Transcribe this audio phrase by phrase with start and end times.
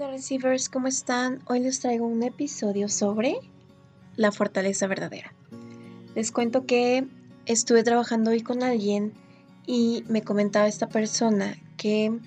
[0.00, 1.42] Hola receivers, ¿cómo están?
[1.44, 3.36] Hoy les traigo un episodio sobre
[4.16, 5.34] la fortaleza verdadera.
[6.14, 7.06] Les cuento que
[7.44, 9.12] estuve trabajando hoy con alguien
[9.66, 12.18] y me comentaba esta persona que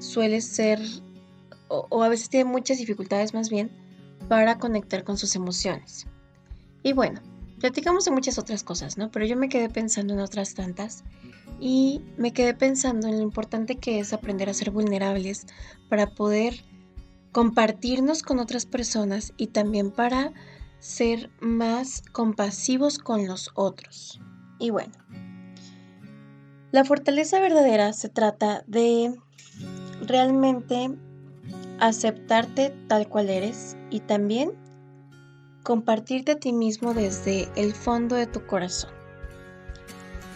[0.00, 0.80] suele ser,
[1.68, 3.70] o, a veces tiene muchas dificultades más bien,
[4.26, 6.08] para conectar con sus emociones.
[6.82, 7.20] Y bueno,
[7.60, 9.12] platicamos de muchas otras cosas, ¿no?
[9.12, 11.04] Pero yo me quedé pensando en otras tantas
[11.60, 15.46] y me quedé pensando en lo importante que es aprender a ser vulnerables
[15.88, 16.64] para poder
[17.32, 20.32] compartirnos con otras personas y también para
[20.78, 24.20] ser más compasivos con los otros.
[24.58, 24.92] Y bueno,
[26.72, 29.14] la fortaleza verdadera se trata de
[30.06, 30.90] realmente
[31.78, 34.52] aceptarte tal cual eres y también
[35.62, 38.90] compartirte a ti mismo desde el fondo de tu corazón.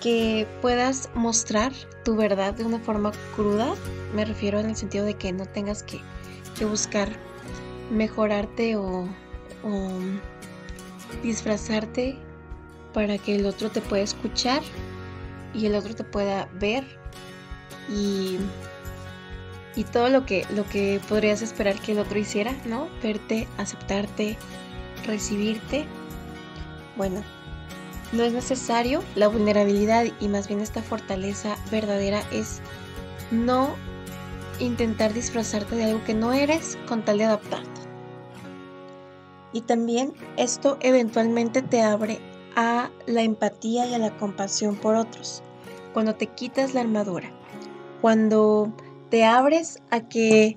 [0.00, 1.72] Que puedas mostrar
[2.04, 3.74] tu verdad de una forma cruda,
[4.14, 5.82] me refiero en el sentido de que no tengas
[6.56, 7.08] que, buscar
[7.90, 9.08] mejorarte o,
[11.22, 12.18] disfrazarte
[12.92, 14.62] para que el otro te pueda escuchar
[15.54, 16.84] y el otro te pueda ver
[17.88, 18.38] y,
[19.74, 22.88] y todo lo que, lo que podrías esperar que el otro hiciera, ¿no?
[23.02, 24.36] Verte, aceptarte,
[25.06, 25.86] recibirte.
[26.96, 27.22] Bueno,
[28.12, 32.60] no es necesario la vulnerabilidad y más bien esta fortaleza verdadera es
[33.30, 33.74] no
[34.60, 37.80] intentar disfrazarte de algo que no eres con tal de adaptarte.
[39.52, 42.18] Y también esto eventualmente te abre
[42.56, 45.42] a la empatía y a la compasión por otros.
[45.92, 47.30] Cuando te quitas la armadura,
[48.00, 48.72] cuando
[49.10, 50.56] te abres a que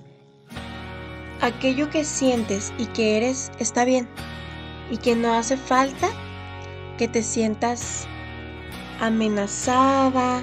[1.40, 4.08] aquello que sientes y que eres está bien
[4.90, 6.08] y que no hace falta
[6.98, 8.06] que te sientas
[9.00, 10.42] amenazada,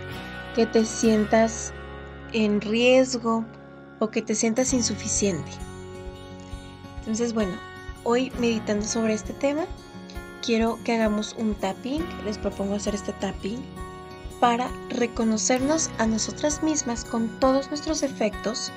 [0.55, 1.73] que te sientas
[2.31, 3.45] en riesgo
[4.05, 5.51] o que te sientas insuficiente.
[6.99, 7.53] Entonces, bueno,
[8.03, 9.65] hoy meditando sobre este tema,
[10.43, 13.65] quiero que hagamos un tapping, les propongo hacer este tapping
[14.39, 18.71] para reconocernos a nosotras mismas con todos nuestros efectos,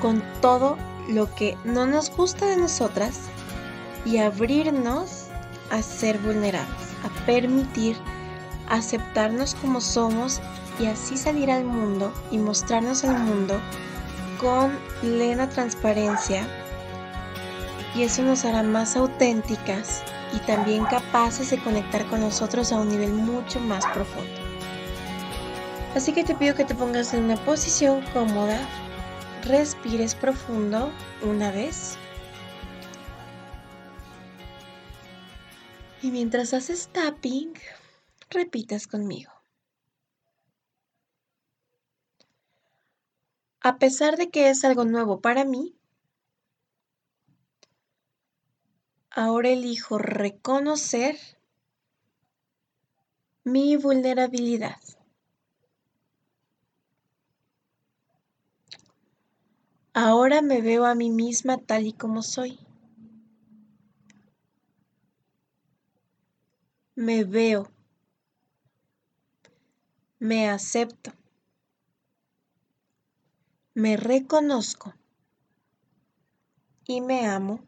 [0.00, 0.76] con todo
[1.08, 3.18] lo que no nos gusta de nosotras
[4.04, 5.26] y abrirnos
[5.70, 7.96] a ser vulnerables, a permitir
[8.68, 10.40] aceptarnos como somos
[10.78, 13.60] y así salir al mundo y mostrarnos al mundo
[14.40, 16.46] con plena transparencia
[17.94, 20.02] y eso nos hará más auténticas
[20.32, 24.30] y también capaces de conectar con nosotros a un nivel mucho más profundo.
[25.94, 28.60] Así que te pido que te pongas en una posición cómoda,
[29.44, 30.92] respires profundo
[31.22, 31.96] una vez
[36.02, 37.52] y mientras haces tapping,
[38.30, 39.39] repitas conmigo.
[43.62, 45.74] A pesar de que es algo nuevo para mí,
[49.12, 51.16] Ahora elijo reconocer
[53.42, 54.76] mi vulnerabilidad.
[59.94, 62.60] Ahora me veo a mí misma tal y como soy.
[66.94, 67.68] Me veo.
[70.20, 71.19] Me acepto.
[73.74, 74.94] Me reconozco.
[76.86, 77.60] Y me amo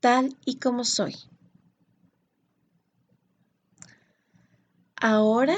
[0.00, 1.14] tal y como soy.
[4.96, 5.56] Ahora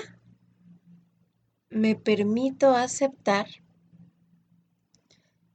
[1.68, 3.48] me permito aceptar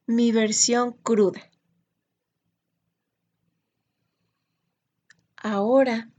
[0.08, 1.42] mi versión cruda.
[5.38, 6.12] Ahora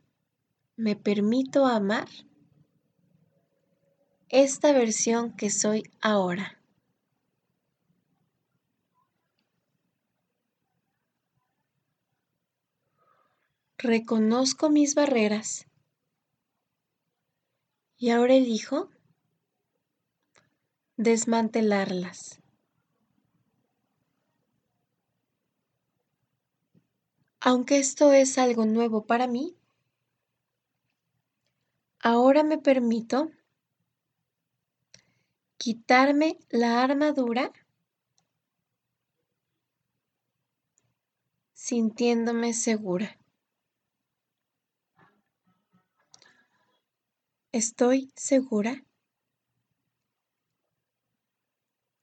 [0.77, 2.09] me permito amar
[4.33, 6.59] esta versión que soy ahora.
[13.83, 15.67] reconozco mis barreras
[17.97, 18.91] y ahora elijo
[20.97, 22.41] desmantelarlas.
[27.41, 29.57] Aunque esto es algo nuevo para mí,
[31.99, 33.33] ahora me permito
[35.63, 37.53] quitarme la armadura
[41.53, 43.17] sintiéndome segura.
[47.53, 48.85] Estoy segura.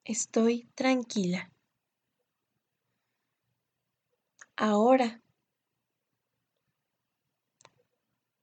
[0.05, 1.51] Estoy tranquila.
[4.55, 5.21] Ahora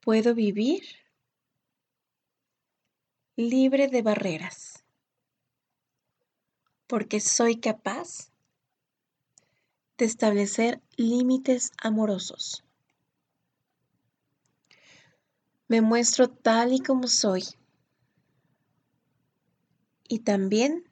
[0.01, 0.83] puedo vivir
[3.35, 4.86] libre de barreras,
[6.87, 8.31] porque soy capaz
[9.99, 12.65] de establecer límites amorosos.
[15.69, 17.45] Me muestro tal y como soy.
[20.09, 20.85] Y también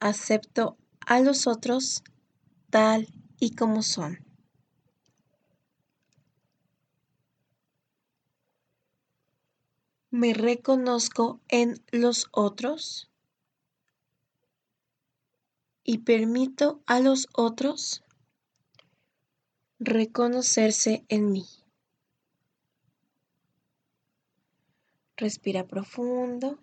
[0.00, 0.76] acepto
[1.06, 2.02] a los otros
[2.70, 3.06] tal
[3.38, 4.24] y como son.
[10.10, 13.07] Me reconozco en los otros
[15.88, 18.04] y permito a los otros
[19.78, 21.46] reconocerse en mí.
[25.16, 26.58] Respira profundo.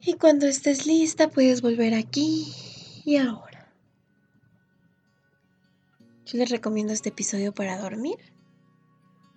[0.00, 2.54] Y cuando estés lista puedes volver aquí
[3.04, 3.70] y ahora.
[6.24, 8.16] Yo les recomiendo este episodio para dormir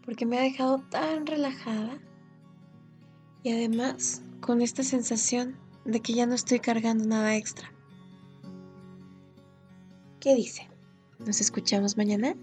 [0.05, 1.99] porque me ha dejado tan relajada
[3.43, 7.71] y además con esta sensación de que ya no estoy cargando nada extra.
[10.19, 10.69] ¿Qué dice?
[11.19, 12.35] ¿Nos escuchamos mañana?